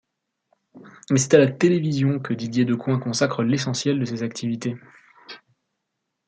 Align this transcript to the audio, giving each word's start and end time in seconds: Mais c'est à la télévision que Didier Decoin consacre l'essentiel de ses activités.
Mais 1.11 1.19
c'est 1.19 1.35
à 1.35 1.37
la 1.37 1.51
télévision 1.51 2.17
que 2.17 2.33
Didier 2.33 2.65
Decoin 2.65 2.97
consacre 2.97 3.43
l'essentiel 3.43 3.99
de 3.99 4.05
ses 4.05 4.23
activités. 4.23 4.75